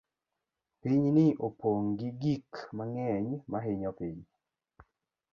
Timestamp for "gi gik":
1.99-2.51